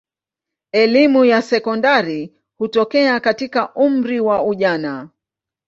Elimu 0.71 1.25
ya 1.25 1.41
sekondari 1.41 2.33
hutokea 2.57 3.19
katika 3.19 3.73
umri 3.75 4.19
wa 4.19 4.43
ujana. 4.43 5.09